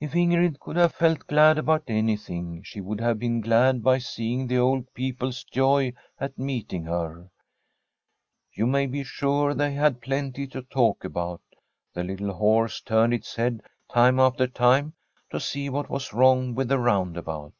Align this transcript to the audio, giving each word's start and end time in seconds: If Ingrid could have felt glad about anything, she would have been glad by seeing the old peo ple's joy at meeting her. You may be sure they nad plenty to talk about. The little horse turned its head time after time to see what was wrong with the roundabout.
If 0.00 0.12
Ingrid 0.12 0.58
could 0.60 0.76
have 0.76 0.92
felt 0.94 1.26
glad 1.26 1.56
about 1.56 1.84
anything, 1.88 2.62
she 2.62 2.82
would 2.82 3.00
have 3.00 3.18
been 3.18 3.40
glad 3.40 3.82
by 3.82 3.96
seeing 4.00 4.46
the 4.46 4.58
old 4.58 4.92
peo 4.92 5.14
ple's 5.14 5.44
joy 5.44 5.94
at 6.20 6.38
meeting 6.38 6.84
her. 6.84 7.30
You 8.52 8.66
may 8.66 8.84
be 8.84 9.02
sure 9.02 9.54
they 9.54 9.74
nad 9.74 10.02
plenty 10.02 10.46
to 10.48 10.60
talk 10.60 11.04
about. 11.04 11.40
The 11.94 12.04
little 12.04 12.34
horse 12.34 12.82
turned 12.82 13.14
its 13.14 13.34
head 13.36 13.62
time 13.90 14.20
after 14.20 14.46
time 14.46 14.92
to 15.30 15.40
see 15.40 15.70
what 15.70 15.88
was 15.88 16.12
wrong 16.12 16.54
with 16.54 16.68
the 16.68 16.78
roundabout. 16.78 17.54